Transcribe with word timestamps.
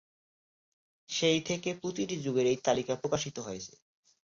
সেই 1.09 1.39
থেকে 1.41 1.69
প্রতিটি 1.81 2.15
যুগেই 2.25 2.47
এই 2.47 2.57
তালিকা 2.65 2.93
প্রকাশিত 2.95 3.37
হয়েছে। 3.39 3.73